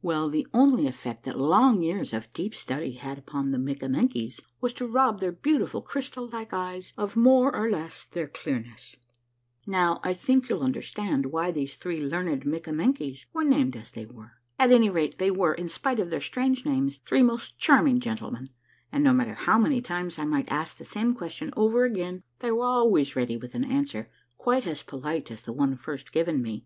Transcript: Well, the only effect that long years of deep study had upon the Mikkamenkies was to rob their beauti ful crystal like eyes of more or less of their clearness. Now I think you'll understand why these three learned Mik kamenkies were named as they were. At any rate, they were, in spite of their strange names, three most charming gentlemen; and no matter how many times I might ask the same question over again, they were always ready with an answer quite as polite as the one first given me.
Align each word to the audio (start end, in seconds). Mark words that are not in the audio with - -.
Well, 0.00 0.30
the 0.30 0.46
only 0.54 0.86
effect 0.86 1.24
that 1.24 1.38
long 1.38 1.82
years 1.82 2.14
of 2.14 2.32
deep 2.32 2.54
study 2.54 2.92
had 2.92 3.18
upon 3.18 3.50
the 3.50 3.58
Mikkamenkies 3.58 4.40
was 4.58 4.72
to 4.80 4.86
rob 4.86 5.20
their 5.20 5.30
beauti 5.30 5.68
ful 5.68 5.82
crystal 5.82 6.26
like 6.26 6.54
eyes 6.54 6.94
of 6.96 7.16
more 7.16 7.54
or 7.54 7.68
less 7.68 8.06
of 8.06 8.12
their 8.12 8.26
clearness. 8.26 8.96
Now 9.66 10.00
I 10.02 10.14
think 10.14 10.48
you'll 10.48 10.62
understand 10.62 11.26
why 11.26 11.50
these 11.50 11.76
three 11.76 12.00
learned 12.02 12.46
Mik 12.46 12.64
kamenkies 12.64 13.26
were 13.34 13.44
named 13.44 13.76
as 13.76 13.90
they 13.90 14.06
were. 14.06 14.36
At 14.58 14.70
any 14.72 14.88
rate, 14.88 15.18
they 15.18 15.30
were, 15.30 15.52
in 15.52 15.68
spite 15.68 16.00
of 16.00 16.08
their 16.08 16.18
strange 16.18 16.64
names, 16.64 16.96
three 17.04 17.22
most 17.22 17.58
charming 17.58 18.00
gentlemen; 18.00 18.48
and 18.90 19.04
no 19.04 19.12
matter 19.12 19.34
how 19.34 19.58
many 19.58 19.82
times 19.82 20.18
I 20.18 20.24
might 20.24 20.50
ask 20.50 20.78
the 20.78 20.86
same 20.86 21.12
question 21.14 21.52
over 21.58 21.84
again, 21.84 22.22
they 22.38 22.50
were 22.50 22.64
always 22.64 23.16
ready 23.16 23.36
with 23.36 23.54
an 23.54 23.64
answer 23.66 24.08
quite 24.38 24.66
as 24.66 24.82
polite 24.82 25.30
as 25.30 25.42
the 25.42 25.52
one 25.52 25.76
first 25.76 26.10
given 26.10 26.40
me. 26.40 26.62